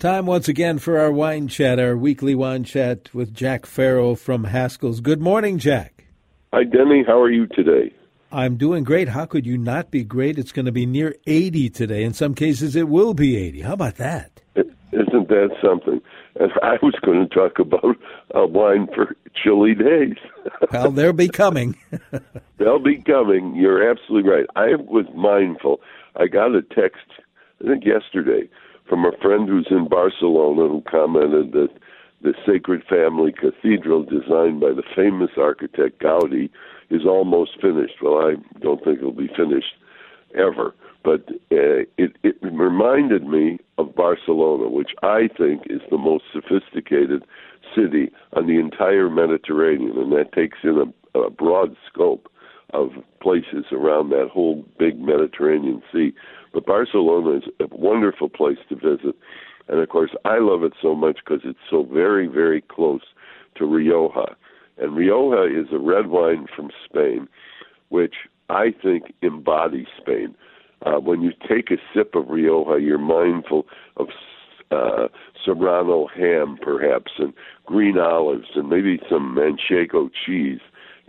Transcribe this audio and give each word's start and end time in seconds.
Time 0.00 0.24
once 0.24 0.48
again 0.48 0.78
for 0.78 0.98
our 0.98 1.12
wine 1.12 1.46
chat, 1.46 1.78
our 1.78 1.94
weekly 1.94 2.34
wine 2.34 2.64
chat 2.64 3.10
with 3.12 3.34
Jack 3.34 3.66
Farrell 3.66 4.16
from 4.16 4.44
Haskell's. 4.44 5.02
Good 5.02 5.20
morning, 5.20 5.58
Jack. 5.58 6.06
Hi, 6.54 6.64
Denny. 6.64 7.04
How 7.06 7.20
are 7.20 7.30
you 7.30 7.46
today? 7.48 7.92
I'm 8.32 8.56
doing 8.56 8.82
great. 8.82 9.10
How 9.10 9.26
could 9.26 9.44
you 9.44 9.58
not 9.58 9.90
be 9.90 10.02
great? 10.02 10.38
It's 10.38 10.52
going 10.52 10.64
to 10.64 10.72
be 10.72 10.86
near 10.86 11.16
80 11.26 11.68
today. 11.68 12.02
In 12.02 12.14
some 12.14 12.34
cases, 12.34 12.76
it 12.76 12.88
will 12.88 13.12
be 13.12 13.36
80. 13.36 13.60
How 13.60 13.74
about 13.74 13.96
that? 13.96 14.40
Isn't 14.56 15.28
that 15.28 15.50
something? 15.62 16.00
And 16.36 16.50
I 16.62 16.78
was 16.80 16.94
going 17.04 17.28
to 17.28 17.34
talk 17.34 17.58
about 17.58 17.98
a 18.30 18.46
wine 18.46 18.88
for 18.94 19.14
chilly 19.34 19.74
days. 19.74 20.16
well, 20.72 20.92
they'll 20.92 21.12
be 21.12 21.28
coming. 21.28 21.76
they'll 22.56 22.78
be 22.78 23.02
coming. 23.02 23.54
You're 23.54 23.90
absolutely 23.90 24.30
right. 24.30 24.46
I 24.56 24.76
was 24.76 25.04
mindful. 25.14 25.82
I 26.16 26.26
got 26.26 26.54
a 26.54 26.62
text, 26.62 27.04
I 27.62 27.68
think 27.68 27.84
yesterday, 27.84 28.48
from 28.90 29.04
a 29.06 29.16
friend 29.22 29.48
who's 29.48 29.68
in 29.70 29.88
Barcelona 29.88 30.68
who 30.68 30.82
commented 30.90 31.52
that 31.52 31.70
the 32.22 32.34
Sacred 32.44 32.82
Family 32.90 33.32
Cathedral, 33.32 34.02
designed 34.02 34.60
by 34.60 34.72
the 34.72 34.82
famous 34.94 35.30
architect 35.38 36.02
Gaudi, 36.02 36.50
is 36.90 37.06
almost 37.06 37.52
finished. 37.62 37.94
Well, 38.02 38.18
I 38.18 38.34
don't 38.58 38.84
think 38.84 38.98
it'll 38.98 39.12
be 39.12 39.30
finished 39.34 39.74
ever, 40.36 40.74
but 41.04 41.28
uh, 41.52 41.86
it, 41.96 42.16
it 42.22 42.36
reminded 42.42 43.26
me 43.26 43.58
of 43.78 43.94
Barcelona, 43.94 44.68
which 44.68 44.90
I 45.02 45.30
think 45.38 45.62
is 45.70 45.80
the 45.90 45.96
most 45.96 46.24
sophisticated 46.32 47.24
city 47.74 48.10
on 48.34 48.48
the 48.48 48.58
entire 48.58 49.08
Mediterranean, 49.08 49.96
and 49.96 50.12
that 50.12 50.32
takes 50.32 50.58
in 50.64 50.92
a, 51.14 51.18
a 51.18 51.30
broad 51.30 51.76
scope 51.90 52.29
of 52.72 52.90
places 53.20 53.66
around 53.72 54.10
that 54.10 54.28
whole 54.32 54.64
big 54.78 54.98
Mediterranean 54.98 55.82
Sea. 55.92 56.12
But 56.52 56.66
Barcelona 56.66 57.38
is 57.38 57.44
a 57.60 57.66
wonderful 57.74 58.28
place 58.28 58.58
to 58.68 58.74
visit. 58.74 59.14
And 59.68 59.78
of 59.78 59.88
course, 59.88 60.10
I 60.24 60.38
love 60.38 60.64
it 60.64 60.72
so 60.82 60.94
much 60.94 61.18
because 61.24 61.42
it's 61.44 61.58
so 61.70 61.84
very, 61.84 62.26
very 62.26 62.60
close 62.60 63.02
to 63.56 63.64
Rioja. 63.64 64.36
And 64.78 64.96
Rioja 64.96 65.60
is 65.60 65.68
a 65.72 65.78
red 65.78 66.08
wine 66.08 66.46
from 66.54 66.70
Spain, 66.84 67.28
which 67.88 68.14
I 68.48 68.74
think 68.82 69.12
embodies 69.22 69.86
Spain. 70.00 70.34
Uh, 70.84 70.98
when 70.98 71.20
you 71.20 71.32
take 71.48 71.70
a 71.70 71.76
sip 71.94 72.14
of 72.14 72.28
Rioja, 72.28 72.80
you're 72.82 72.98
mindful 72.98 73.66
of 73.96 74.08
uh, 74.70 75.08
serrano 75.44 76.06
ham, 76.06 76.58
perhaps, 76.60 77.12
and 77.18 77.32
green 77.66 77.98
olives, 77.98 78.48
and 78.54 78.68
maybe 78.68 78.98
some 79.10 79.36
manchego 79.36 80.10
cheese. 80.24 80.60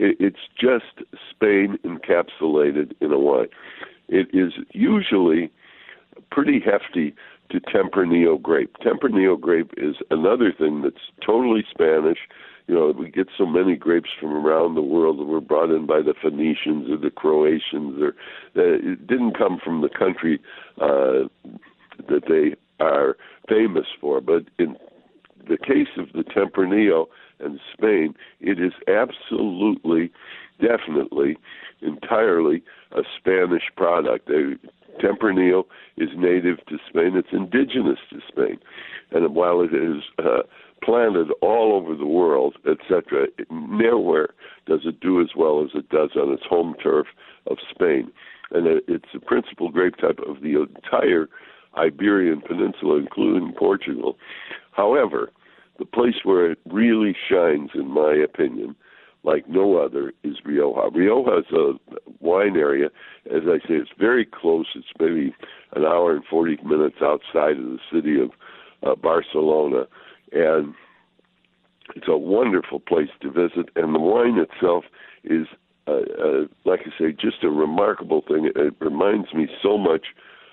It, 0.02 0.18
it's 0.20 0.50
just 0.60 1.08
Spain 1.30 1.78
encapsulated 1.86 2.94
in 3.02 3.12
a 3.12 3.20
wine. 3.20 3.48
It 4.10 4.28
is 4.34 4.54
usually 4.72 5.52
pretty 6.32 6.60
hefty 6.60 7.14
to 7.52 7.60
Tempranillo 7.60 8.42
grape. 8.42 8.76
Tempranillo 8.84 9.40
grape 9.40 9.72
is 9.78 9.96
another 10.10 10.52
thing 10.58 10.82
that's 10.82 11.06
totally 11.26 11.64
Spanish. 11.70 12.18
You 12.68 12.76
know, 12.76 12.94
we 12.98 13.12
get 13.12 13.28
so 13.38 13.46
many 13.46 13.76
grapes 13.76 14.10
from 14.20 14.32
around 14.32 14.76
the 14.76 14.82
world 14.82 15.20
that 15.20 15.26
were 15.26 15.42
brought 15.42 15.70
in 15.70 15.86
by 15.86 16.02
the 16.02 16.16
Phoenicians 16.22 16.90
or 16.90 16.98
the 16.98 17.12
Croatians, 17.12 18.02
or 18.02 18.10
uh, 18.56 18.92
it 18.92 19.06
didn't 19.08 19.38
come 19.38 19.60
from 19.64 19.82
the 19.82 19.90
country 19.90 20.40
uh, 20.80 21.28
that 22.08 22.24
they 22.28 22.56
are 22.84 23.18
famous 23.48 23.88
for. 24.00 24.22
But 24.22 24.44
in 24.58 24.78
the 25.48 25.58
case 25.58 25.90
of 25.98 26.14
the 26.14 26.24
Tempranillo 26.24 27.08
and 27.44 27.59
Spain, 27.73 28.14
it 28.39 28.59
is 28.59 28.73
absolutely, 28.88 30.11
definitely, 30.59 31.38
entirely 31.81 32.64
a 32.92 33.02
Spanish 33.17 33.64
product. 33.75 34.28
They 34.28 34.56
Tempranillo 35.00 35.64
is 35.97 36.09
native 36.17 36.58
to 36.67 36.78
Spain. 36.89 37.16
It's 37.16 37.30
indigenous 37.31 38.00
to 38.09 38.19
Spain, 38.28 38.59
and 39.12 39.34
while 39.34 39.62
it 39.62 39.73
is 39.73 40.03
uh, 40.19 40.44
planted 40.84 41.30
all 41.42 41.73
over 41.73 41.95
the 41.95 42.06
world, 42.06 42.58
etc., 42.69 43.28
nowhere 43.50 44.30
does 44.66 44.81
it 44.86 45.00
do 45.00 45.22
as 45.22 45.30
well 45.36 45.64
as 45.64 45.69
it 45.73 45.89
does 45.89 46.12
on 46.16 46.31
its 46.34 46.44
home 46.47 46.75
turf 46.81 47.07
of 47.47 47.57
Spain. 47.69 48.12
And 48.51 48.68
it's 48.88 49.06
the 49.13 49.19
principal 49.19 49.69
grape 49.69 49.96
type 49.96 50.19
of 50.28 50.41
the 50.41 50.62
entire 50.62 51.30
Iberian 51.78 52.41
Peninsula, 52.41 52.97
including 52.97 53.53
Portugal. 53.57 54.18
However, 54.72 55.31
the 55.81 55.86
place 55.86 56.24
where 56.24 56.52
it 56.52 56.59
really 56.69 57.16
shines, 57.28 57.72
in 57.74 57.88
my 57.88 58.14
opinion, 58.14 58.75
like 59.24 59.50
no 59.50 59.78
other 59.78 60.14
is 60.24 60.36
Rioja. 60.46 60.92
Rioja 60.94 61.40
is 61.40 61.52
a 61.52 61.74
wine 62.19 62.56
area, 62.56 62.90
as 63.25 63.42
I 63.47 63.58
say, 63.68 63.74
it's 63.74 63.90
very 63.97 64.24
close. 64.24 64.68
It's 64.75 64.86
maybe 65.00 65.34
an 65.75 65.84
hour 65.84 66.16
and 66.16 66.24
40 66.30 66.59
minutes 66.64 66.97
outside 67.02 67.58
of 67.58 67.66
the 67.66 67.80
city 67.92 68.22
of 68.22 68.30
uh, 68.84 68.96
Barcelona. 68.96 69.86
And 70.31 70.75
it's 71.96 72.08
a 72.08 72.18
wonderful 72.18 72.80
place 72.80 73.09
to 73.22 73.31
visit. 73.31 73.69
And 73.75 73.96
the 73.96 74.00
wine 74.00 74.38
itself 74.38 74.84
is, 75.24 75.48
uh, 75.88 75.92
uh, 75.92 76.46
like 76.63 76.81
I 76.81 76.92
say, 77.00 77.12
just 77.12 77.44
a 77.44 77.50
remarkable 77.50 78.22
thing. 78.28 78.46
It, 78.46 78.56
it 78.56 78.75
reminds 78.80 79.34
me 79.34 79.48
so 79.63 79.80
much 79.80 80.06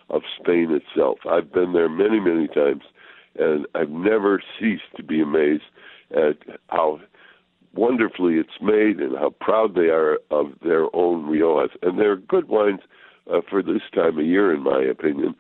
of 0.09 0.23
Spain 0.41 0.71
itself. 0.71 1.19
I've 1.31 1.53
been 1.53 1.75
there 1.75 1.91
many, 1.91 2.19
many 2.19 2.49
times, 2.49 2.83
and 3.39 3.67
I've 3.75 3.91
never 3.91 4.43
ceased 4.59 4.83
to 4.97 5.03
be 5.03 5.21
amazed 5.21 5.63
at 6.11 6.39
how 6.69 7.01
wonderfully 7.75 8.35
it's 8.35 8.61
made 8.61 8.99
and 8.99 9.17
how 9.17 9.31
proud 9.41 9.75
they 9.75 9.89
are 9.89 10.19
of 10.31 10.53
their 10.63 10.85
own 10.95 11.27
Riojas. 11.27 11.71
And 11.83 11.99
they're 11.99 12.17
good 12.17 12.49
wines 12.49 12.81
uh, 13.33 13.41
for 13.49 13.63
this 13.63 13.83
time 13.95 14.19
of 14.19 14.27
year, 14.27 14.53
in 14.55 14.63
my 14.63 14.83
opinion, 14.83 15.35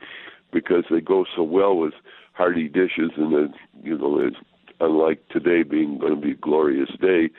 because 0.53 0.84
they 0.91 1.00
go 1.00 1.25
so 1.34 1.42
well 1.42 1.76
with 1.76 1.94
hearty 2.32 2.69
dishes. 2.69 3.10
And 3.16 3.54
you 3.82 3.98
know, 3.98 4.20
it's, 4.20 4.37
unlike 4.81 5.26
today 5.31 5.62
being 5.62 5.98
going 5.98 6.14
to 6.14 6.20
be 6.20 6.32
a 6.32 6.37
glorious 6.37 6.91
day, 7.00 7.31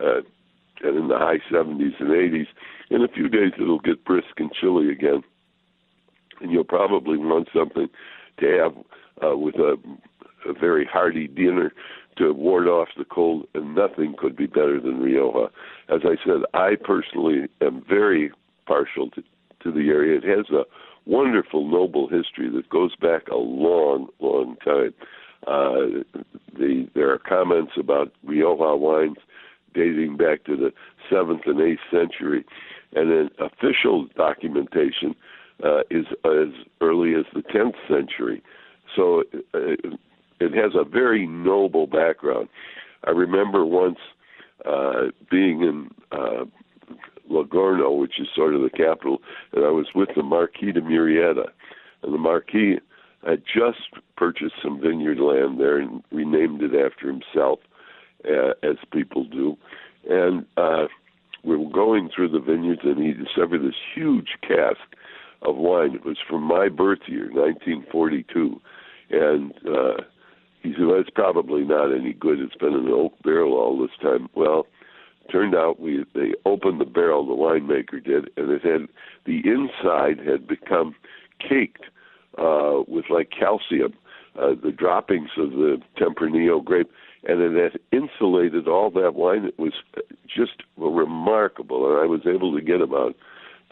uh, 0.00 0.20
and 0.80 0.96
in 0.96 1.08
the 1.08 1.18
high 1.18 1.38
70s 1.52 2.00
and 2.00 2.10
80s, 2.10 2.46
in 2.90 3.02
a 3.02 3.08
few 3.08 3.28
days 3.28 3.52
it'll 3.60 3.80
get 3.80 4.04
brisk 4.04 4.38
and 4.38 4.50
chilly 4.52 4.90
again, 4.90 5.22
and 6.40 6.50
you'll 6.50 6.64
probably 6.64 7.18
want 7.18 7.48
something 7.52 7.88
to 8.38 8.46
have 8.46 8.72
uh, 9.24 9.36
with 9.36 9.56
a, 9.56 9.76
a 10.48 10.52
very 10.52 10.84
hearty 10.84 11.26
dinner 11.26 11.72
to 12.16 12.32
ward 12.32 12.66
off 12.66 12.88
the 12.96 13.04
cold, 13.04 13.46
and 13.54 13.74
nothing 13.74 14.14
could 14.18 14.36
be 14.36 14.46
better 14.46 14.80
than 14.80 15.00
Rioja. 15.00 15.50
As 15.88 16.00
I 16.04 16.16
said, 16.24 16.42
I 16.52 16.76
personally 16.82 17.48
am 17.60 17.84
very 17.88 18.32
partial 18.66 19.10
to, 19.10 19.22
to 19.62 19.72
the 19.72 19.88
area. 19.88 20.18
It 20.18 20.24
has 20.24 20.50
a 20.50 20.64
wonderful, 21.06 21.68
noble 21.68 22.08
history 22.08 22.50
that 22.50 22.68
goes 22.68 22.94
back 22.96 23.28
a 23.28 23.36
long, 23.36 24.08
long 24.20 24.56
time. 24.64 24.94
Uh, 25.46 26.02
the, 26.58 26.88
there 26.94 27.12
are 27.12 27.18
comments 27.18 27.72
about 27.78 28.12
Rioja 28.24 28.76
wines 28.76 29.16
dating 29.74 30.16
back 30.16 30.44
to 30.44 30.56
the 30.56 30.72
seventh 31.08 31.42
and 31.46 31.60
eighth 31.60 31.80
century, 31.90 32.44
and 32.94 33.10
then 33.10 33.30
official 33.38 34.08
documentation 34.16 35.14
uh, 35.64 35.80
is 35.90 36.06
as 36.24 36.48
early 36.80 37.14
as 37.14 37.24
the 37.34 37.42
tenth 37.42 37.76
century. 37.88 38.42
So 38.96 39.22
uh, 39.54 39.58
it 40.40 40.54
has 40.54 40.72
a 40.74 40.84
very 40.84 41.26
noble 41.26 41.86
background. 41.86 42.48
I 43.04 43.10
remember 43.10 43.64
once 43.64 43.98
uh, 44.64 45.08
being 45.30 45.62
in 45.62 45.90
uh, 46.12 46.44
Logroño, 47.30 47.98
which 47.98 48.18
is 48.18 48.26
sort 48.34 48.54
of 48.54 48.62
the 48.62 48.70
capital, 48.70 49.18
and 49.52 49.64
I 49.64 49.70
was 49.70 49.86
with 49.94 50.08
the 50.16 50.22
Marquis 50.22 50.72
de 50.72 50.80
Murrieta, 50.80 51.48
and 52.02 52.14
the 52.14 52.18
Marquis 52.18 52.78
had 53.26 53.42
just 53.44 54.02
purchased 54.16 54.54
some 54.62 54.80
vineyard 54.80 55.18
land 55.18 55.60
there 55.60 55.78
and 55.78 56.02
renamed 56.10 56.62
it 56.62 56.72
after 56.74 57.06
himself, 57.06 57.60
uh, 58.24 58.52
as 58.62 58.76
people 58.92 59.24
do, 59.24 59.56
and 60.08 60.44
uh, 60.56 60.86
we 61.44 61.56
were 61.56 61.70
going 61.70 62.10
through 62.14 62.30
the 62.30 62.40
vineyards, 62.40 62.82
and 62.84 63.02
he 63.02 63.12
discovered 63.12 63.62
this 63.62 63.74
huge 63.94 64.28
cask 64.42 64.80
of 65.42 65.56
wine. 65.56 65.94
It 65.94 66.04
was 66.04 66.18
from 66.28 66.42
my 66.42 66.68
birth 66.68 67.00
year, 67.06 67.30
1942, 67.30 68.60
and 69.10 69.52
uh, 69.66 70.02
he 70.62 70.72
said, 70.72 70.86
well, 70.86 71.00
it's 71.00 71.10
probably 71.10 71.62
not 71.62 71.94
any 71.94 72.12
good. 72.12 72.40
It's 72.40 72.56
been 72.56 72.74
in 72.74 72.86
an 72.86 72.92
oak 72.92 73.14
barrel 73.22 73.54
all 73.54 73.78
this 73.80 73.96
time. 74.02 74.28
Well, 74.34 74.66
turned 75.30 75.54
out 75.54 75.80
we 75.80 76.04
they 76.14 76.32
opened 76.44 76.80
the 76.80 76.86
barrel, 76.86 77.26
the 77.26 77.32
winemaker 77.32 78.02
did, 78.02 78.30
and 78.36 78.50
it 78.50 78.62
had 78.62 78.88
the 79.24 79.42
inside 79.44 80.18
had 80.26 80.46
become 80.46 80.94
caked 81.40 81.84
uh, 82.38 82.82
with 82.86 83.06
like 83.10 83.30
calcium, 83.30 83.94
uh, 84.38 84.54
the 84.62 84.72
droppings 84.72 85.30
of 85.36 85.50
the 85.50 85.80
Tempranillo 85.98 86.64
grape, 86.64 86.90
and 87.24 87.40
it 87.40 87.72
had 87.72 87.80
insulated 87.92 88.68
all 88.68 88.90
that 88.90 89.14
wine. 89.14 89.44
It 89.44 89.58
was 89.58 89.74
just 90.26 90.62
remarkable, 90.76 91.90
and 91.90 92.00
I 92.00 92.06
was 92.06 92.22
able 92.26 92.54
to 92.54 92.64
get 92.64 92.80
about 92.80 93.14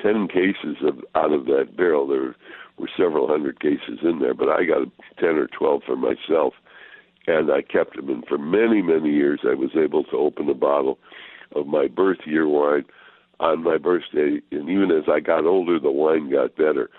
ten 0.00 0.28
cases 0.28 0.76
of 0.82 1.00
out 1.14 1.32
of 1.32 1.46
that 1.46 1.76
barrel. 1.76 2.06
There 2.06 2.36
several 2.96 3.26
hundred 3.26 3.60
cases 3.60 4.00
in 4.02 4.18
there, 4.18 4.34
but 4.34 4.48
I 4.48 4.64
got 4.64 4.88
ten 5.18 5.36
or 5.36 5.46
twelve 5.46 5.82
for 5.86 5.96
myself 5.96 6.54
and 7.26 7.50
I 7.50 7.62
kept 7.62 7.96
them. 7.96 8.08
And 8.08 8.24
for 8.26 8.38
many, 8.38 8.82
many 8.82 9.10
years, 9.10 9.40
I 9.44 9.54
was 9.54 9.70
able 9.76 10.04
to 10.04 10.16
open 10.16 10.48
a 10.48 10.54
bottle 10.54 10.98
of 11.54 11.66
my 11.66 11.88
birth 11.88 12.18
year 12.24 12.48
wine 12.48 12.84
on 13.40 13.62
my 13.62 13.78
birthday. 13.78 14.40
And 14.52 14.68
even 14.68 14.90
as 14.90 15.04
I 15.08 15.20
got 15.20 15.44
older, 15.44 15.78
the 15.78 15.90
wine 15.90 16.30
got 16.30 16.56
better. 16.56 16.90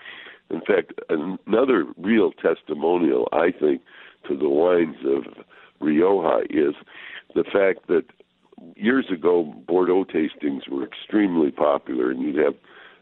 In 0.50 0.60
fact, 0.60 0.92
another 1.08 1.86
real 1.98 2.32
testimonial, 2.32 3.28
I 3.32 3.52
think, 3.58 3.82
to 4.28 4.36
the 4.36 4.48
wines 4.48 4.96
of 5.04 5.44
Rioja 5.80 6.44
is 6.50 6.74
the 7.34 7.44
fact 7.44 7.86
that 7.88 8.04
years 8.76 9.06
ago 9.12 9.54
Bordeaux 9.66 10.04
tastings 10.04 10.68
were 10.68 10.84
extremely 10.84 11.50
popular, 11.50 12.10
and 12.10 12.22
you'd 12.22 12.36
have 12.36 12.54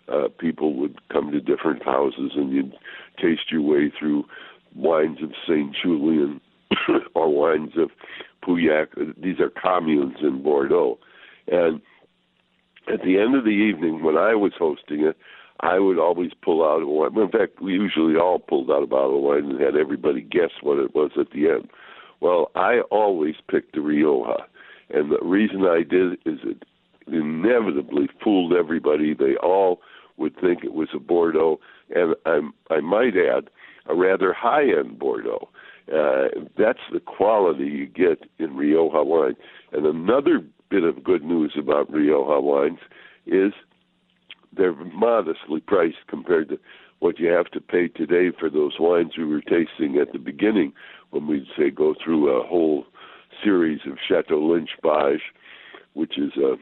uh, 0.08 0.28
people 0.38 0.74
would 0.74 0.98
come 1.08 1.32
to 1.32 1.40
different 1.40 1.84
houses 1.84 2.32
and 2.34 2.52
you'd 2.52 2.72
taste 3.20 3.50
your 3.50 3.62
way 3.62 3.92
through 3.98 4.24
wines 4.74 5.18
of 5.22 5.32
Saint 5.48 5.74
Julien 5.82 6.40
or 7.14 7.34
wines 7.34 7.72
of 7.76 7.90
Pauillac. 8.44 8.88
These 9.20 9.40
are 9.40 9.50
communes 9.50 10.16
in 10.22 10.42
Bordeaux, 10.42 10.98
and 11.48 11.80
at 12.92 13.02
the 13.02 13.18
end 13.18 13.34
of 13.34 13.44
the 13.44 13.50
evening 13.50 14.02
when 14.02 14.16
I 14.16 14.34
was 14.34 14.52
hosting 14.58 15.04
it, 15.04 15.16
I 15.60 15.78
would 15.78 15.98
always 15.98 16.32
pull 16.42 16.64
out 16.64 16.82
a 16.82 16.86
wine. 16.86 17.18
In 17.18 17.30
fact, 17.30 17.62
we 17.62 17.72
usually 17.72 18.16
all 18.16 18.38
pulled 18.38 18.70
out 18.70 18.82
a 18.82 18.86
bottle 18.86 19.16
of 19.16 19.22
wine 19.22 19.50
and 19.50 19.60
had 19.60 19.76
everybody 19.76 20.20
guess 20.20 20.50
what 20.62 20.78
it 20.78 20.94
was 20.94 21.12
at 21.18 21.30
the 21.30 21.48
end. 21.48 21.70
Well, 22.20 22.50
I 22.54 22.80
always 22.90 23.36
picked 23.50 23.74
the 23.74 23.80
Rioja, 23.80 24.44
and 24.90 25.10
the 25.10 25.18
reason 25.22 25.64
I 25.64 25.82
did 25.82 26.14
is 26.24 26.40
it 26.44 26.64
inevitably 27.06 28.08
fooled 28.22 28.52
everybody. 28.52 29.14
They 29.14 29.36
all 29.36 29.80
would 30.16 30.38
think 30.40 30.64
it 30.64 30.74
was 30.74 30.88
a 30.94 30.98
Bordeaux, 30.98 31.60
and 31.94 32.14
I, 32.24 32.40
I 32.74 32.80
might 32.80 33.14
add, 33.16 33.50
a 33.88 33.94
rather 33.94 34.32
high-end 34.32 34.98
Bordeaux. 34.98 35.48
Uh, 35.92 36.26
that's 36.58 36.80
the 36.92 37.00
quality 37.00 37.64
you 37.64 37.86
get 37.86 38.28
in 38.38 38.56
Rioja 38.56 39.04
wine. 39.04 39.36
And 39.72 39.86
another 39.86 40.44
bit 40.68 40.82
of 40.82 41.04
good 41.04 41.22
news 41.22 41.54
about 41.56 41.92
Rioja 41.92 42.40
wines 42.40 42.80
is 43.26 43.52
they're 44.56 44.74
modestly 44.74 45.60
priced 45.60 46.06
compared 46.08 46.48
to 46.48 46.58
what 46.98 47.18
you 47.18 47.28
have 47.28 47.50
to 47.52 47.60
pay 47.60 47.88
today 47.88 48.36
for 48.38 48.50
those 48.50 48.76
wines 48.80 49.12
we 49.16 49.24
were 49.24 49.42
tasting 49.42 49.98
at 50.00 50.12
the 50.12 50.18
beginning 50.18 50.72
when 51.10 51.26
we'd 51.26 51.46
say 51.56 51.70
go 51.70 51.94
through 52.02 52.30
a 52.30 52.46
whole 52.46 52.84
series 53.44 53.80
of 53.86 53.98
Chateau 54.08 54.40
Lynch 54.40 54.70
Bages, 54.82 55.20
which 55.92 56.18
is 56.18 56.32
a 56.36 56.56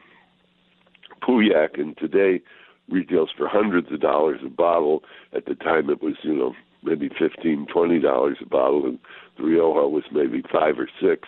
Pauillac, 1.25 1.79
and 1.79 1.97
today 1.97 2.41
retails 2.89 3.29
for 3.35 3.47
hundreds 3.47 3.91
of 3.91 4.01
dollars 4.01 4.39
a 4.45 4.49
bottle. 4.49 5.03
At 5.33 5.45
the 5.45 5.55
time, 5.55 5.89
it 5.89 6.01
was 6.01 6.15
you 6.23 6.35
know 6.35 6.53
maybe 6.83 7.09
fifteen, 7.09 7.65
twenty 7.71 7.99
dollars 7.99 8.37
a 8.41 8.45
bottle, 8.45 8.85
and 8.85 8.99
the 9.37 9.43
Rioja 9.43 9.87
was 9.87 10.03
maybe 10.11 10.43
five 10.51 10.75
or 10.77 10.89
six. 11.01 11.27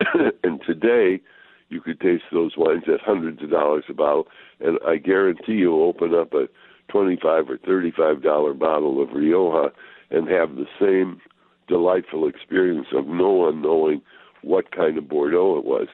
and 0.42 0.60
today, 0.66 1.20
you 1.68 1.80
could 1.80 2.00
taste 2.00 2.24
those 2.32 2.52
wines 2.56 2.84
at 2.86 3.00
hundreds 3.00 3.42
of 3.42 3.50
dollars 3.50 3.84
a 3.88 3.94
bottle, 3.94 4.26
and 4.60 4.78
I 4.86 4.96
guarantee 4.96 5.52
you, 5.52 5.82
open 5.82 6.14
up 6.14 6.32
a 6.34 6.48
twenty-five 6.88 7.48
or 7.48 7.58
thirty-five 7.58 8.22
dollar 8.22 8.54
bottle 8.54 9.02
of 9.02 9.10
Rioja 9.12 9.72
and 10.10 10.28
have 10.28 10.56
the 10.56 10.66
same 10.78 11.20
delightful 11.68 12.28
experience 12.28 12.88
of 12.94 13.06
no 13.06 13.30
one 13.30 13.62
knowing 13.62 14.02
what 14.42 14.72
kind 14.72 14.98
of 14.98 15.08
Bordeaux 15.08 15.56
it 15.58 15.64
was. 15.64 15.88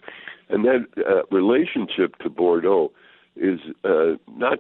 And 0.49 0.65
that 0.65 0.87
uh, 1.07 1.23
relationship 1.31 2.17
to 2.23 2.31
Bordeaux 2.31 2.91
is 3.41 3.61
uh, 3.85 4.17
not 4.37 4.59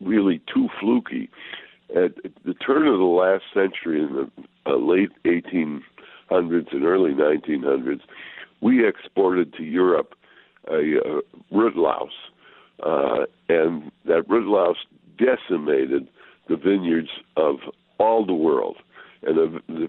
really 0.00 0.40
too 0.52 0.68
fluky. 0.80 1.30
At 1.90 2.14
the 2.44 2.54
turn 2.54 2.86
of 2.86 2.98
the 2.98 3.04
last 3.04 3.44
century, 3.52 4.02
in 4.02 4.14
the 4.14 4.30
uh, 4.66 4.76
late 4.76 5.10
1800s 5.24 5.82
and 6.72 6.84
early 6.84 7.12
1900s, 7.12 8.00
we 8.60 8.86
exported 8.86 9.52
to 9.54 9.62
Europe 9.62 10.14
a, 10.70 10.96
a 10.96 11.20
root 11.52 11.76
louse, 11.76 12.08
uh, 12.84 13.24
and 13.48 13.92
that 14.06 14.28
root 14.28 14.48
louse 14.48 14.78
decimated 15.18 16.08
the 16.48 16.56
vineyards 16.56 17.10
of 17.36 17.56
all 17.98 18.24
the 18.24 18.34
world. 18.34 18.76
And 19.22 19.36
the, 19.36 19.60
the 19.68 19.88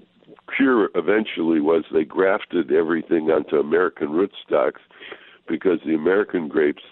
cure 0.56 0.90
eventually 0.96 1.60
was 1.60 1.84
they 1.92 2.04
grafted 2.04 2.72
everything 2.72 3.30
onto 3.30 3.58
American 3.58 4.10
rootstocks 4.10 4.82
because 5.48 5.80
the 5.86 5.94
American 5.94 6.48
grapes 6.48 6.84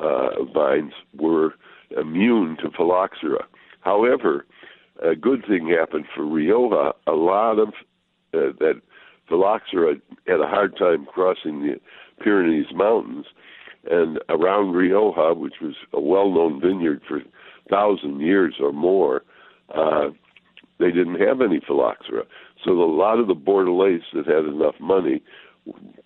uh, 0.00 0.44
vines 0.52 0.92
were 1.18 1.54
immune 1.98 2.56
to 2.62 2.70
phylloxera. 2.76 3.44
However, 3.80 4.46
a 5.02 5.14
good 5.14 5.44
thing 5.48 5.68
happened 5.68 6.06
for 6.14 6.24
Rioja. 6.24 6.92
A 7.06 7.12
lot 7.12 7.58
of 7.58 7.68
uh, 8.34 8.52
that 8.58 8.80
phylloxera 9.28 9.94
had 10.26 10.40
a 10.40 10.46
hard 10.48 10.76
time 10.76 11.06
crossing 11.06 11.62
the 11.62 11.80
Pyrenees 12.22 12.66
Mountains, 12.74 13.26
and 13.90 14.18
around 14.28 14.72
Rioja, 14.72 15.34
which 15.34 15.54
was 15.62 15.74
a 15.92 16.00
well-known 16.00 16.60
vineyard 16.60 17.00
for 17.08 17.20
thousand 17.70 18.20
years 18.20 18.56
or 18.60 18.72
more, 18.72 19.22
uh, 19.74 20.08
they 20.78 20.90
didn't 20.90 21.20
have 21.20 21.40
any 21.40 21.60
phylloxera. 21.66 22.24
So 22.64 22.72
a 22.72 22.84
lot 22.84 23.18
of 23.18 23.26
the 23.26 23.34
Bordelais 23.34 24.00
that 24.12 24.26
had 24.26 24.44
enough 24.44 24.74
money 24.80 25.22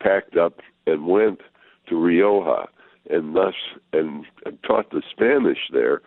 packed 0.00 0.36
up 0.36 0.60
and 0.86 1.06
went 1.06 1.40
to 1.88 1.96
Rioja 1.96 2.68
and 3.10 3.36
thus 3.36 3.54
and, 3.92 4.24
and 4.44 4.62
taught 4.62 4.90
the 4.90 5.02
Spanish 5.10 5.58
there 5.72 6.02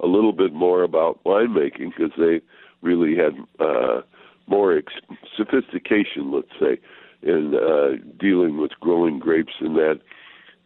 a 0.00 0.06
little 0.06 0.32
bit 0.32 0.52
more 0.52 0.82
about 0.82 1.22
winemaking 1.24 1.92
because 1.96 2.12
they 2.18 2.40
really 2.82 3.16
had 3.16 3.34
uh, 3.60 4.02
more 4.46 4.76
ex- 4.76 4.92
sophistication, 5.36 6.32
let's 6.32 6.48
say, 6.60 6.78
in 7.22 7.54
uh, 7.54 8.02
dealing 8.18 8.58
with 8.58 8.72
growing 8.80 9.18
grapes 9.18 9.54
and 9.60 9.76
that, 9.76 10.00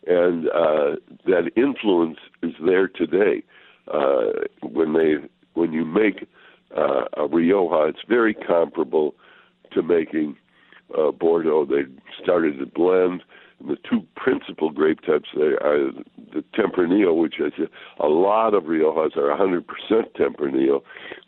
and 0.06 0.48
uh, 0.48 0.96
that 1.26 1.50
influence 1.56 2.18
is 2.42 2.54
there 2.64 2.88
today. 2.88 3.42
Uh, 3.92 4.46
when 4.62 4.94
they 4.94 5.14
when 5.54 5.72
you 5.72 5.84
make 5.84 6.26
uh, 6.76 7.04
a 7.16 7.26
Rioja, 7.26 7.88
it's 7.88 8.08
very 8.08 8.34
comparable 8.34 9.14
to 9.72 9.82
making 9.82 10.36
uh, 10.96 11.10
Bordeaux. 11.12 11.66
They 11.66 11.82
started 12.22 12.58
to 12.58 12.66
blend 12.66 13.22
the 13.60 13.76
two 13.88 14.06
principal 14.16 14.70
grape 14.70 15.00
types 15.00 15.28
are 15.34 15.90
the 16.34 16.44
Tempranillo, 16.54 17.16
which 17.16 17.40
is 17.40 17.52
a 18.00 18.06
lot 18.06 18.54
of 18.54 18.64
Riojas 18.64 19.16
are 19.16 19.34
100% 19.34 19.64
Tempranillo, 20.18 20.82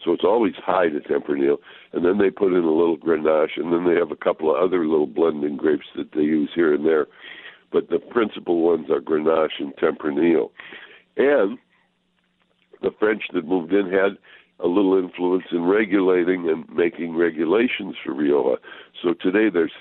so 0.05 0.13
it's 0.13 0.25
always 0.25 0.55
high 0.57 0.89
to 0.89 1.01
Tempranillo. 1.01 1.57
And 1.93 2.05
then 2.05 2.19
they 2.19 2.31
put 2.31 2.53
in 2.53 2.65
a 2.65 2.71
little 2.71 2.99
Grenache, 2.99 3.57
and 3.57 3.73
then 3.73 3.87
they 3.87 3.99
have 3.99 4.11
a 4.11 4.17
couple 4.17 4.55
of 4.55 4.63
other 4.63 4.87
little 4.87 5.07
blending 5.07 5.57
grapes 5.57 5.87
that 5.97 6.13
they 6.13 6.23
use 6.23 6.51
here 6.55 6.75
and 6.75 6.85
there. 6.85 7.07
But 7.73 7.89
the 7.89 7.99
principal 7.99 8.63
ones 8.63 8.91
are 8.91 9.01
Grenache 9.01 9.59
and 9.61 9.75
Tempranillo. 9.77 10.51
And 11.17 11.59
the 12.83 12.91
French 12.99 13.23
that 13.33 13.47
moved 13.47 13.73
in 13.73 13.91
had 13.91 14.19
a 14.61 14.67
little 14.67 14.99
influence 14.99 15.45
in 15.53 15.63
regulating 15.65 16.49
and 16.49 16.69
making 16.75 17.17
regulations 17.17 17.95
for 18.05 18.13
Rioja. 18.13 18.57
So 19.03 19.15
today 19.15 19.49
there's 19.53 19.73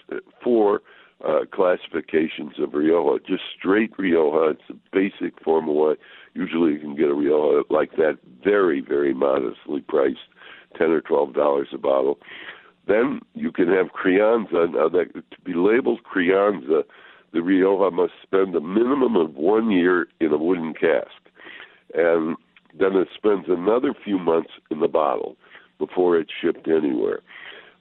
four 0.44 0.82
uh, 1.26 1.40
classifications 1.52 2.54
of 2.60 2.74
Rioja. 2.74 3.24
Just 3.26 3.44
straight 3.58 3.92
Rioja, 3.98 4.52
it's 4.52 4.70
a 4.70 4.74
basic 4.92 5.42
form 5.44 5.68
of 5.70 5.76
wine. 5.76 5.96
Usually 6.34 6.74
you 6.74 6.80
can 6.80 6.96
get 6.96 7.10
a 7.10 7.14
Rioja 7.14 7.64
like 7.70 7.92
that, 7.96 8.20
very, 8.44 8.82
very 8.82 9.14
modestly 9.14 9.82
priced, 9.82 10.20
ten 10.78 10.92
or 10.92 11.02
twelve 11.02 11.34
dollars 11.34 11.70
a 11.74 11.78
bottle. 11.78 12.20
Then 12.88 13.22
you 13.34 13.52
can 13.52 13.68
have 13.68 13.88
Crianza. 13.88 14.72
Now 14.72 14.90
that 14.90 15.14
to 15.14 15.42
be 15.44 15.54
labeled 15.54 16.02
Crianza, 16.04 16.84
the 17.34 17.42
Rioja 17.42 17.92
must 17.92 18.14
spend 18.22 18.56
a 18.56 18.62
minimum 18.62 19.16
of 19.16 19.36
one 19.36 19.72
year 19.72 20.08
in 20.20 20.32
a 20.32 20.38
wooden 20.38 20.74
cask, 20.74 21.10
and 21.94 22.38
then 22.78 22.96
it 22.96 23.08
spends 23.16 23.46
another 23.48 23.94
few 24.04 24.20
months 24.20 24.52
in 24.70 24.80
the 24.80 24.88
bottle 24.88 25.36
before 25.80 26.18
it's 26.18 26.32
shipped 26.42 26.68
anywhere. 26.68 27.20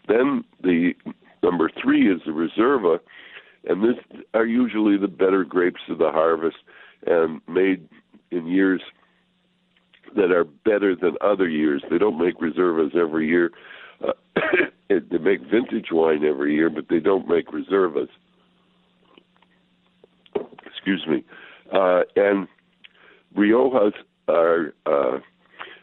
Then 0.09 0.45
the 0.63 0.95
number 1.43 1.71
three 1.81 2.11
is 2.11 2.21
the 2.25 2.33
Reserva, 2.33 2.99
and 3.67 3.83
this 3.83 3.97
are 4.35 4.47
usually 4.47 4.97
the 4.97 5.09
better 5.09 5.45
grapes 5.45 5.81
of 5.89 5.99
the 5.99 6.11
harvest 6.11 6.57
and 7.07 7.41
made 7.49 7.89
in 8.31 8.47
years 8.47 8.83
that 10.15 10.31
are 10.31 10.45
better 10.45 10.95
than 10.95 11.17
other 11.21 11.49
years. 11.49 11.83
They 11.91 11.99
don't 11.99 12.19
make 12.19 12.39
reservas 12.39 12.95
every 12.97 13.29
year. 13.29 13.51
Uh, 14.03 14.13
they 14.89 15.19
make 15.19 15.41
vintage 15.43 15.89
wine 15.91 16.25
every 16.25 16.55
year, 16.55 16.71
but 16.71 16.87
they 16.89 17.01
don't 17.01 17.29
make 17.29 17.49
reservas. 17.49 18.09
Excuse 20.65 21.07
me. 21.09 21.25
Uh, 21.73 22.03
and 22.15 22.47
Riojas 23.37 23.93
are 24.29 24.75
uh, 24.87 25.19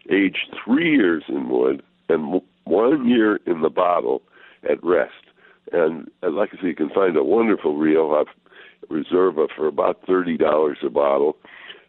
aged 0.09 0.55
three 0.63 0.95
years 0.95 1.23
in 1.27 1.49
wood 1.49 1.83
and 2.09 2.41
one 2.63 3.07
year 3.07 3.37
in 3.45 3.61
the 3.61 3.69
bottle 3.69 4.21
at 4.69 4.83
rest. 4.83 5.11
And, 5.71 6.09
like 6.21 6.49
I 6.53 6.61
say, 6.61 6.67
you 6.67 6.75
can 6.75 6.89
find 6.89 7.15
a 7.15 7.23
wonderful 7.23 7.77
Rioja 7.77 8.29
Reserva 8.89 9.47
for 9.55 9.67
about 9.67 10.01
thirty 10.05 10.37
dollars 10.37 10.77
a 10.83 10.89
bottle, 10.89 11.37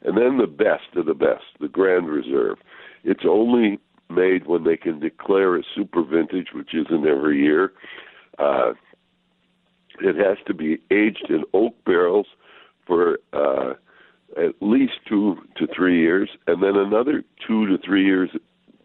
and 0.02 0.16
then 0.16 0.38
the 0.38 0.46
best 0.46 0.96
of 0.96 1.06
the 1.06 1.14
best, 1.14 1.44
the 1.60 1.68
Grand 1.68 2.08
Reserve. 2.08 2.58
It's 3.02 3.24
only 3.28 3.78
made 4.08 4.46
when 4.46 4.64
they 4.64 4.76
can 4.76 5.00
declare 5.00 5.56
a 5.56 5.62
super 5.74 6.04
vintage, 6.04 6.48
which 6.54 6.74
isn't 6.74 7.06
every 7.06 7.42
year. 7.42 7.72
Uh, 8.38 8.72
it 10.00 10.16
has 10.16 10.38
to 10.46 10.54
be 10.54 10.78
aged 10.90 11.26
in 11.28 11.44
oak 11.52 11.74
barrels 11.84 12.26
for 12.86 13.18
uh, 13.32 13.74
at 14.36 14.54
least 14.60 14.94
two 15.08 15.36
to 15.56 15.66
three 15.74 16.00
years, 16.00 16.30
and 16.46 16.62
then 16.62 16.76
another 16.76 17.22
two 17.46 17.66
to 17.66 17.78
three 17.78 18.04
years 18.04 18.30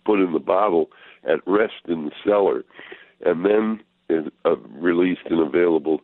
put 0.06 0.20
in 0.20 0.34
the 0.34 0.40
bottle 0.40 0.90
at 1.24 1.40
rest 1.46 1.74
in 1.88 2.06
the 2.06 2.12
cellar, 2.24 2.64
and 3.26 3.46
then 3.46 3.82
uh, 4.10 4.56
released 4.72 5.26
and 5.30 5.40
available 5.40 6.02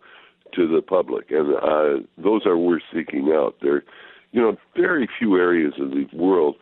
to 0.54 0.68
the 0.68 0.82
public, 0.82 1.32
and 1.32 1.56
uh, 1.56 2.06
those 2.18 2.46
are 2.46 2.58
worth 2.58 2.84
seeking 2.94 3.32
out. 3.34 3.56
There, 3.62 3.84
you 4.32 4.42
know, 4.42 4.58
very 4.76 5.08
few 5.20 5.36
areas 5.36 5.74
of 5.80 5.92
the 5.92 6.06
world 6.14 6.56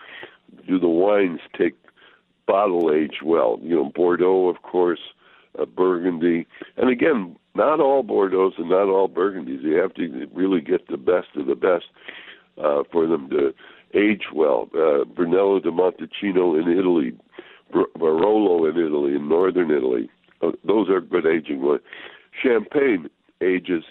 do 0.68 0.80
the 0.80 0.88
wines 0.88 1.40
take 1.58 1.76
bottle 2.48 2.92
age 2.94 3.18
well. 3.24 3.60
You 3.62 3.76
know, 3.76 3.92
Bordeaux, 3.94 4.50
of 4.50 4.62
course, 4.62 5.00
uh, 5.60 5.66
Burgundy, 5.66 6.48
and 6.78 6.90
again, 6.90 7.36
not 7.56 7.80
all 7.80 8.04
Bordeaux's 8.04 8.56
and 8.58 8.70
not 8.70 8.90
all 8.90 9.08
Burgundies. 9.08 9.62
You 9.62 9.76
have 9.76 9.94
to 9.96 10.28
really 10.34 10.62
get 10.62 10.88
the 10.88 10.98
best 10.98 11.28
of 11.36 11.46
the 11.46 11.56
best 11.56 11.86
uh, 12.58 12.84
for 12.92 13.08
them 13.08 13.30
to 13.30 13.54
age 13.94 14.24
well. 14.34 14.70
Uh, 14.74 15.06
Brunello 15.06 15.60
di 15.60 15.70
Montalcino 15.70 16.60
in 16.60 16.78
Italy, 16.78 17.14
Barolo 17.72 18.70
in 18.70 18.78
Italy, 18.78 19.16
in 19.16 19.30
northern 19.30 19.72
Italy. 19.72 20.10
Those 20.66 20.90
are 20.90 21.02
good 21.02 21.26
aging 21.26 21.62
ones. 21.62 21.82
Champagne 22.42 23.10
ages, 23.42 23.84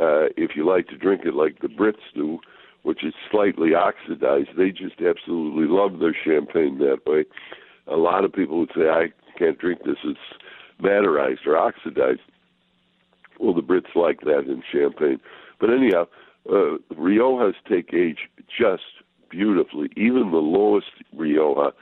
uh, 0.00 0.26
if 0.36 0.52
you 0.54 0.66
like 0.66 0.88
to 0.88 0.96
drink 0.96 1.22
it 1.24 1.34
like 1.34 1.60
the 1.60 1.68
Brits 1.68 1.96
do, 2.14 2.38
which 2.82 3.04
is 3.04 3.14
slightly 3.30 3.74
oxidized. 3.74 4.50
They 4.56 4.70
just 4.70 5.00
absolutely 5.00 5.66
love 5.66 5.98
their 5.98 6.16
champagne 6.24 6.78
that 6.78 7.00
way. 7.06 7.24
A 7.86 7.96
lot 7.96 8.24
of 8.24 8.32
people 8.32 8.58
would 8.60 8.70
say, 8.74 8.88
I 8.88 9.08
can't 9.38 9.58
drink 9.58 9.80
this, 9.84 9.96
it's 10.04 10.18
maderized 10.80 11.46
or 11.46 11.56
oxidized. 11.56 12.20
Well, 13.38 13.54
the 13.54 13.62
Brits 13.62 13.94
like 13.94 14.20
that 14.22 14.46
in 14.48 14.62
champagne. 14.70 15.20
But 15.60 15.70
anyhow, 15.70 16.06
uh, 16.48 16.78
Riojas 16.94 17.54
take 17.68 17.92
age 17.92 18.28
just 18.46 18.82
beautifully. 19.30 19.90
Even 19.96 20.30
the 20.30 20.38
lowest 20.38 20.92
Rioja 21.14 21.72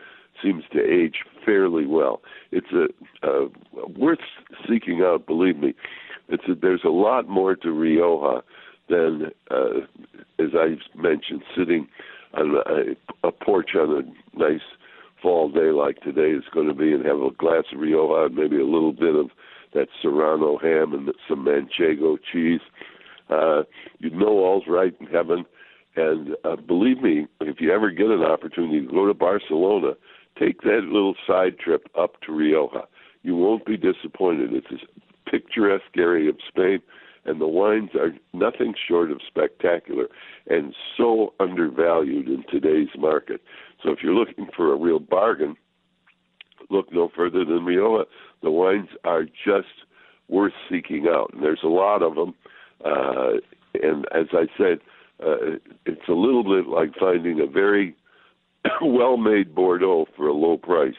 seems 0.43 0.65
to 0.73 0.81
age 0.81 1.17
fairly 1.45 1.87
well. 1.87 2.21
It's 2.51 2.67
a, 2.73 2.87
uh, 3.27 3.49
worth 3.97 4.19
seeking 4.69 5.03
out. 5.03 5.27
Believe 5.27 5.59
me, 5.59 5.75
it's 6.29 6.45
a, 6.49 6.55
there's 6.55 6.85
a 6.85 6.91
lot 6.91 7.29
more 7.29 7.55
to 7.57 7.71
Rioja 7.71 8.43
than, 8.89 9.31
uh, 9.51 9.81
as 10.39 10.51
I 10.55 10.77
mentioned, 10.97 11.43
sitting 11.57 11.89
on 12.35 12.57
a, 12.67 13.27
a 13.27 13.33
porch 13.33 13.71
on 13.75 13.91
a 13.91 14.39
nice 14.39 14.61
fall 15.23 15.51
day 15.51 15.71
like 15.71 16.01
today 16.01 16.31
is 16.31 16.45
going 16.53 16.69
to 16.69 16.75
be, 16.75 16.93
and 16.93 17.05
have 17.05 17.21
a 17.21 17.31
glass 17.31 17.65
of 17.73 17.81
Rioja, 17.81 18.27
and 18.27 18.37
maybe 18.37 18.61
a 18.61 18.65
little 18.65 18.93
bit 18.93 19.15
of 19.15 19.31
that 19.75 19.89
Serrano 20.01 20.59
ham 20.59 20.93
and 20.93 21.11
some 21.29 21.45
Manchego 21.45 22.17
cheese. 22.33 22.61
Uh, 23.29 23.63
you 23.99 24.11
know 24.11 24.39
all's 24.45 24.65
right 24.69 24.95
in 25.01 25.07
heaven. 25.07 25.45
And 25.97 26.37
uh, 26.45 26.57
believe 26.57 27.01
me, 27.01 27.27
if 27.41 27.61
you 27.61 27.73
ever 27.73 27.91
get 27.91 28.07
an 28.07 28.23
opportunity 28.23 28.87
to 28.87 28.93
go 28.93 29.07
to 29.07 29.15
Barcelona, 29.15 29.93
take 30.39 30.63
that 30.63 30.83
little 30.85 31.15
side 31.27 31.59
trip 31.59 31.89
up 31.99 32.21
to 32.23 32.33
Rioja. 32.33 32.85
You 33.23 33.37
won't 33.37 33.67
be 33.67 33.77
disappointed. 33.77 34.53
It's 34.53 34.67
a 34.71 35.31
picturesque 35.31 35.97
area 35.97 36.31
of 36.31 36.37
Spain, 36.49 36.81
and 37.25 37.41
the 37.41 37.49
wines 37.49 37.91
are 37.95 38.13
nothing 38.33 38.75
short 38.89 39.11
of 39.11 39.21
spectacular 39.27 40.07
and 40.49 40.75
so 40.97 41.35
undervalued 41.41 42.29
in 42.29 42.45
today's 42.51 42.89
market. 42.97 43.41
So 43.83 43.91
if 43.91 43.99
you're 44.03 44.15
looking 44.15 44.47
for 44.57 44.73
a 44.73 44.77
real 44.77 45.01
bargain, 45.01 45.57
look 46.71 46.93
no 46.93 47.11
further 47.15 47.45
than 47.45 47.65
Rioja. 47.65 48.05
The 48.43 48.51
wines 48.51 48.89
are 49.05 49.25
just 49.25 49.69
worth 50.29 50.53
seeking 50.71 51.07
out, 51.09 51.31
and 51.33 51.43
there's 51.43 51.61
a 51.65 51.69
lot 51.69 52.03
of 52.03 52.15
them. 52.15 52.35
Uh, 52.85 53.39
and 53.75 54.07
as 54.15 54.27
I 54.33 54.47
said, 54.57 54.79
uh, 55.25 55.59
it's 55.85 56.09
a 56.09 56.13
little 56.13 56.45
bit 56.45 56.69
like 56.69 56.91
finding 56.99 57.41
a 57.41 57.47
very 57.47 57.97
well-made 58.83 59.55
Bordeaux 59.55 60.07
for 60.17 60.29
a 60.29 60.33
low 60.33 60.57
price. 60.57 60.95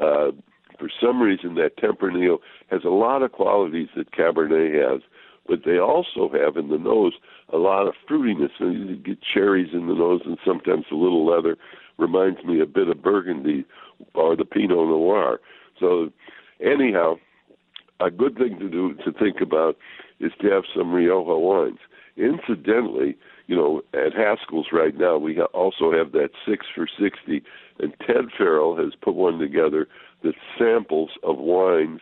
Uh, 0.00 0.30
for 0.78 0.90
some 1.00 1.20
reason, 1.20 1.54
that 1.56 1.76
Tempranillo 1.76 2.38
has 2.70 2.80
a 2.84 2.90
lot 2.90 3.22
of 3.22 3.32
qualities 3.32 3.88
that 3.96 4.12
Cabernet 4.12 4.72
has, 4.74 5.02
but 5.46 5.60
they 5.64 5.78
also 5.78 6.30
have 6.32 6.56
in 6.56 6.70
the 6.70 6.78
nose 6.78 7.12
a 7.52 7.58
lot 7.58 7.86
of 7.86 7.94
fruitiness. 8.08 8.50
And 8.58 8.88
you 8.88 8.96
get 8.96 9.18
cherries 9.22 9.74
in 9.74 9.88
the 9.88 9.94
nose 9.94 10.22
and 10.24 10.38
sometimes 10.44 10.86
a 10.90 10.94
little 10.94 11.26
leather. 11.26 11.56
Reminds 11.98 12.42
me 12.44 12.60
a 12.60 12.66
bit 12.66 12.88
of 12.88 13.02
Burgundy 13.02 13.66
or 14.14 14.34
the 14.34 14.46
Pinot 14.46 14.70
Noir. 14.70 15.40
So, 15.78 16.10
anyhow, 16.64 17.16
a 18.00 18.10
good 18.10 18.36
thing 18.36 18.58
to 18.58 18.70
do 18.70 18.94
to 19.04 19.12
think 19.12 19.42
about 19.42 19.76
is 20.18 20.32
to 20.40 20.50
have 20.50 20.64
some 20.74 20.92
Rioja 20.92 21.38
wines. 21.38 21.78
Incidentally, 22.16 23.16
you 23.50 23.56
know, 23.56 23.82
at 23.94 24.12
Haskell's 24.12 24.68
right 24.70 24.96
now, 24.96 25.18
we 25.18 25.40
also 25.40 25.90
have 25.90 26.12
that 26.12 26.28
six 26.48 26.66
for 26.72 26.86
60, 26.86 27.42
and 27.80 27.92
Ted 28.06 28.26
Farrell 28.38 28.76
has 28.76 28.92
put 29.02 29.16
one 29.16 29.40
together 29.40 29.88
that 30.22 30.34
samples 30.56 31.10
of 31.24 31.36
wines 31.36 32.00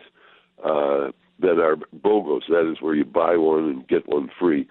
uh, 0.62 1.08
that 1.40 1.58
are 1.58 1.76
BOGOs. 2.04 2.42
That 2.50 2.70
is 2.70 2.82
where 2.82 2.94
you 2.94 3.06
buy 3.06 3.38
one 3.38 3.64
and 3.64 3.88
get 3.88 4.06
one 4.06 4.28
free. 4.38 4.68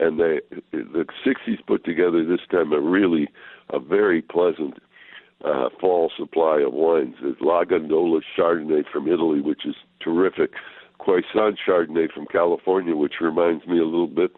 And 0.00 0.20
they, 0.20 0.40
the 0.70 1.06
60s 1.26 1.66
put 1.66 1.86
together 1.86 2.22
this 2.22 2.46
time 2.50 2.74
a 2.74 2.80
really, 2.82 3.28
a 3.70 3.80
very 3.80 4.20
pleasant 4.20 4.74
uh, 5.42 5.70
fall 5.80 6.12
supply 6.14 6.60
of 6.60 6.74
wines. 6.74 7.14
There's 7.22 7.36
La 7.40 7.64
Gondola 7.64 8.20
Chardonnay 8.36 8.82
from 8.92 9.08
Italy, 9.08 9.40
which 9.40 9.64
is 9.64 9.76
terrific. 10.02 10.50
Croissant 10.98 11.58
Chardonnay 11.66 12.12
from 12.12 12.26
California, 12.26 12.94
which 12.94 13.14
reminds 13.22 13.66
me 13.66 13.78
a 13.78 13.84
little 13.84 14.08
bit 14.08 14.32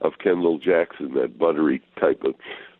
of 0.00 0.12
Kendall 0.22 0.58
Jackson, 0.58 1.14
that 1.14 1.38
buttery 1.38 1.82
type 2.00 2.22
of 2.24 2.34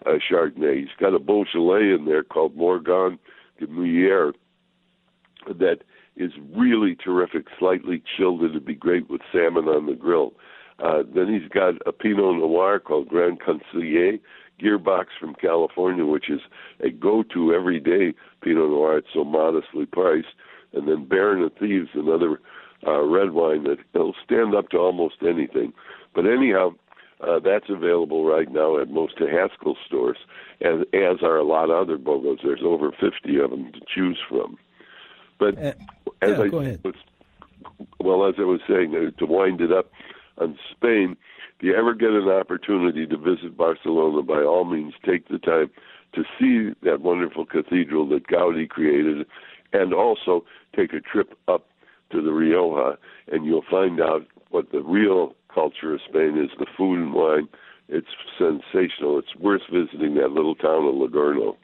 uh, 0.07 0.19
Chardonnay. 0.31 0.81
He's 0.81 0.89
got 1.01 1.15
a 1.15 1.19
Beaujolais 1.19 1.95
in 1.95 2.05
there 2.07 2.25
called 2.25 2.57
Morgon 2.57 3.19
de 3.59 3.67
Meunier 3.67 4.33
that 5.47 5.79
is 6.17 6.33
really 6.55 6.97
terrific, 6.97 7.47
slightly 7.59 8.03
chilled. 8.17 8.43
It'd 8.43 8.65
be 8.65 8.75
great 8.75 9.11
with 9.11 9.21
salmon 9.33 9.65
on 9.65 9.87
the 9.87 9.95
grill. 9.95 10.35
Uh, 10.79 11.03
then 11.15 11.33
he's 11.33 11.49
got 11.51 11.75
a 11.87 11.93
Pinot 11.93 12.37
Noir 12.37 12.81
called 12.81 13.09
Grand 13.09 13.41
Conseiller, 13.41 14.21
Gearbox 14.61 15.07
from 15.19 15.35
California, 15.35 16.05
which 16.05 16.31
is 16.31 16.41
a 16.81 16.91
go-to 16.91 17.53
everyday 17.53 18.15
Pinot 18.43 18.71
Noir. 18.71 18.99
It's 18.99 19.09
so 19.13 19.25
modestly 19.25 19.87
priced. 19.87 20.29
And 20.73 20.89
then 20.89 21.07
Baron 21.07 21.43
of 21.43 21.53
Thieves, 21.59 21.91
another 21.95 22.41
uh, 22.87 23.03
red 23.03 23.31
wine 23.33 23.65
that 23.65 23.79
will 23.95 24.15
stand 24.25 24.55
up 24.55 24.69
to 24.71 24.79
almost 24.79 25.17
anything. 25.23 25.73
But 26.15 26.27
anyhow, 26.27 26.75
uh, 27.27 27.39
that's 27.41 27.69
available 27.69 28.25
right 28.25 28.51
now 28.51 28.79
at 28.79 28.91
most 28.91 29.21
of 29.21 29.29
Haskell 29.29 29.77
stores, 29.87 30.19
and 30.61 30.83
as 30.95 31.23
are 31.23 31.37
a 31.37 31.45
lot 31.45 31.71
of 31.71 31.77
other 31.77 31.99
BOGOs. 31.99 32.39
There's 32.43 32.63
over 32.65 32.91
50 32.91 33.39
of 33.39 33.51
them 33.51 33.73
to 33.73 33.81
choose 33.93 34.19
from. 34.29 34.59
But 35.39 35.59
uh, 35.59 35.73
as 36.23 36.39
yeah, 36.39 36.43
I 36.43 36.49
go 36.49 36.59
ahead. 36.59 36.81
Was, 36.85 36.95
well, 38.01 38.27
as 38.29 38.35
I 38.39 38.43
was 38.43 38.61
saying, 38.69 38.93
to 39.17 39.27
wind 39.27 39.61
it 39.61 39.73
up 39.73 39.91
on 40.39 40.59
Spain, 40.71 41.17
if 41.59 41.63
you 41.63 41.75
ever 41.75 41.95
get 41.95 42.11
an 42.11 42.29
opportunity 42.29 43.07
to 43.07 43.17
visit 43.17 43.57
Barcelona, 43.57 44.23
by 44.23 44.43
all 44.43 44.65
means, 44.65 44.95
take 45.05 45.29
the 45.29 45.39
time 45.39 45.71
to 46.15 46.25
see 46.39 46.75
that 46.83 47.01
wonderful 47.01 47.47
cathedral 47.47 48.09
that 48.09 48.27
Gaudi 48.27 48.69
created, 48.69 49.27
and 49.73 49.93
also 49.93 50.45
take 50.77 50.93
a 50.93 51.01
trip 51.01 51.37
up 51.49 51.67
to 52.11 52.23
the 52.23 52.33
Rioja, 52.33 52.99
and 53.33 53.45
you'll 53.45 53.65
find 53.69 54.01
out 54.01 54.27
what 54.51 54.71
the 54.71 54.83
real 54.83 55.35
culture 55.55 55.95
of 55.95 56.01
Spain 56.09 56.39
is 56.39 56.51
the 56.59 56.67
food 56.77 56.99
and 56.99 57.13
wine. 57.13 57.49
It's 57.89 58.09
sensational. 58.39 59.19
It's 59.19 59.35
worth 59.39 59.63
visiting 59.73 60.15
that 60.15 60.33
little 60.33 60.55
town 60.55 60.87
of 60.87 60.95
Logroño. 60.95 61.57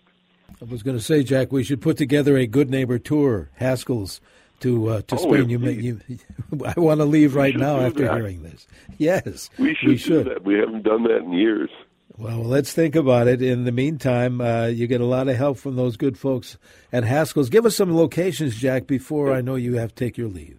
I 0.61 0.64
was 0.66 0.82
going 0.82 0.97
to 0.97 1.02
say, 1.02 1.23
Jack, 1.23 1.52
we 1.52 1.64
should 1.64 1.80
put 1.80 1.97
together 1.97 2.37
a 2.37 2.47
good 2.47 2.70
neighbor 2.70 2.99
tour, 2.99 3.49
Haskell's, 3.54 4.20
to 4.61 4.88
uh, 4.88 5.02
to 5.02 5.14
oh, 5.14 5.18
Spain. 5.18 5.49
You, 5.49 5.59
may, 5.59 5.73
you, 5.73 6.00
I 6.66 6.78
want 6.78 7.00
to 7.00 7.06
leave 7.06 7.35
right 7.35 7.56
now 7.56 7.80
after 7.80 8.04
that. 8.04 8.14
hearing 8.14 8.42
this. 8.42 8.66
Yes, 8.99 9.49
we 9.59 9.75
should, 9.75 9.88
we 9.88 9.97
should. 9.97 10.25
do 10.25 10.35
that. 10.35 10.44
We 10.44 10.59
haven't 10.59 10.82
done 10.82 11.04
that 11.04 11.18
in 11.18 11.32
years. 11.32 11.70
Well, 12.18 12.44
let's 12.44 12.75
think 12.75 12.97
about 12.97 13.28
it. 13.28 13.40
In 13.40 13.64
the 13.64 13.73
meantime, 13.73 14.42
uh, 14.42 14.66
you 14.66 14.87
get 14.87 15.00
a 15.00 15.06
lot 15.06 15.28
of 15.28 15.37
help 15.37 15.56
from 15.56 15.76
those 15.76 15.97
good 15.97 16.18
folks 16.18 16.59
at 16.92 17.04
Haskell's. 17.04 17.49
Give 17.49 17.64
us 17.64 17.76
some 17.76 17.97
locations, 17.97 18.56
Jack, 18.56 18.87
before 18.87 19.32
I 19.32 19.40
know 19.40 19.54
you 19.54 19.76
have 19.76 19.94
to 19.94 20.04
take 20.04 20.18
your 20.18 20.28
leave. 20.28 20.59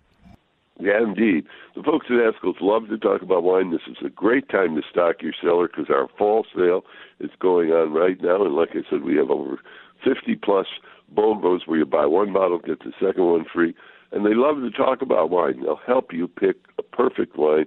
Yeah, 0.81 1.03
indeed. 1.03 1.45
The 1.75 1.83
folks 1.83 2.07
at 2.09 2.17
Haskell's 2.17 2.55
love 2.59 2.89
to 2.89 2.97
talk 2.97 3.21
about 3.21 3.43
wine. 3.43 3.69
This 3.69 3.85
is 3.87 3.97
a 4.03 4.09
great 4.09 4.49
time 4.49 4.75
to 4.75 4.81
stock 4.89 5.17
your 5.21 5.33
cellar 5.39 5.67
because 5.67 5.91
our 5.91 6.07
fall 6.17 6.43
sale 6.55 6.83
is 7.19 7.29
going 7.39 7.69
on 7.69 7.93
right 7.93 8.19
now. 8.19 8.43
And 8.43 8.55
like 8.55 8.71
I 8.71 8.81
said, 8.89 9.03
we 9.03 9.15
have 9.17 9.29
over 9.29 9.59
50 10.03 10.35
plus 10.43 10.65
BOGOs 11.15 11.67
where 11.67 11.77
you 11.77 11.85
buy 11.85 12.07
one 12.07 12.33
bottle, 12.33 12.57
get 12.57 12.79
the 12.79 12.93
second 12.99 13.25
one 13.25 13.45
free. 13.53 13.75
And 14.11 14.25
they 14.25 14.33
love 14.33 14.55
to 14.55 14.71
talk 14.71 15.03
about 15.03 15.29
wine. 15.29 15.61
They'll 15.61 15.79
help 15.85 16.13
you 16.13 16.27
pick 16.27 16.57
a 16.79 16.83
perfect 16.83 17.37
wine 17.37 17.65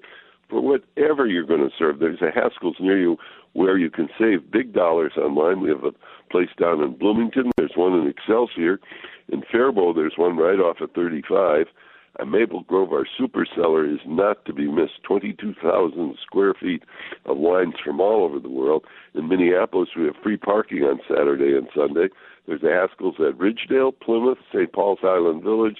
for 0.50 0.60
whatever 0.60 1.26
you're 1.28 1.46
going 1.46 1.60
to 1.60 1.70
serve. 1.78 2.00
There's 2.00 2.20
a 2.20 2.32
Haskell's 2.34 2.76
near 2.80 2.98
you 2.98 3.16
where 3.52 3.78
you 3.78 3.90
can 3.90 4.08
save 4.18 4.50
big 4.50 4.72
dollars 4.72 5.12
on 5.16 5.36
wine. 5.36 5.60
We 5.60 5.68
have 5.68 5.84
a 5.84 5.92
place 6.32 6.50
down 6.60 6.82
in 6.82 6.98
Bloomington. 6.98 7.52
There's 7.56 7.76
one 7.76 7.92
in 7.92 8.08
Excelsior. 8.08 8.80
In 9.28 9.42
Faribault, 9.52 9.94
there's 9.94 10.14
one 10.16 10.36
right 10.36 10.58
off 10.58 10.80
of 10.80 10.90
35. 10.90 11.66
A 12.20 12.26
Maple 12.26 12.62
Grove, 12.62 12.92
our 12.92 13.06
super 13.18 13.44
cellar 13.56 13.84
is 13.84 13.98
not 14.06 14.44
to 14.44 14.52
be 14.52 14.70
missed. 14.70 15.02
22,000 15.02 16.16
square 16.22 16.54
feet 16.54 16.84
of 17.24 17.38
wines 17.38 17.74
from 17.84 18.00
all 18.00 18.24
over 18.24 18.38
the 18.38 18.48
world. 18.48 18.84
In 19.14 19.28
Minneapolis, 19.28 19.88
we 19.96 20.04
have 20.04 20.14
free 20.22 20.36
parking 20.36 20.82
on 20.84 21.00
Saturday 21.08 21.56
and 21.56 21.68
Sunday. 21.74 22.08
There's 22.46 22.60
the 22.60 22.70
Haskell's 22.70 23.16
at 23.18 23.36
Ridgedale, 23.38 23.98
Plymouth, 23.98 24.38
St. 24.52 24.72
Paul's 24.72 25.00
Highland 25.02 25.42
Village, 25.42 25.78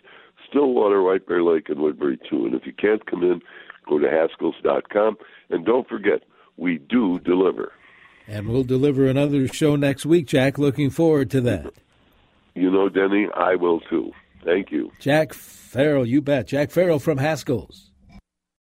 Stillwater, 0.48 1.02
White 1.02 1.26
Bear 1.26 1.42
Lake, 1.42 1.68
and 1.68 1.78
Woodbury, 1.78 2.18
too. 2.28 2.46
And 2.46 2.54
if 2.54 2.66
you 2.66 2.72
can't 2.72 3.06
come 3.06 3.22
in, 3.22 3.40
go 3.88 3.98
to 3.98 4.08
haskell's.com. 4.08 5.16
And 5.50 5.64
don't 5.64 5.88
forget, 5.88 6.24
we 6.56 6.78
do 6.78 7.20
deliver. 7.20 7.72
And 8.26 8.48
we'll 8.48 8.64
deliver 8.64 9.06
another 9.06 9.46
show 9.46 9.76
next 9.76 10.04
week, 10.04 10.26
Jack. 10.26 10.58
Looking 10.58 10.90
forward 10.90 11.30
to 11.30 11.40
that. 11.42 11.72
You 12.54 12.70
know, 12.70 12.88
Denny, 12.88 13.28
I 13.36 13.54
will 13.54 13.80
too. 13.80 14.12
Thank 14.44 14.70
you. 14.70 14.92
Jack 14.98 15.32
Farrell, 15.32 16.06
you 16.06 16.20
bet. 16.20 16.46
Jack 16.46 16.70
Farrell 16.70 16.98
from 16.98 17.18
Haskell's. 17.18 17.90